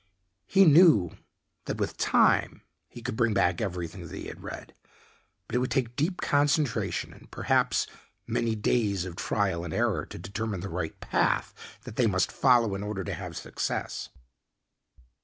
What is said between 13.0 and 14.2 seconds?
to have success.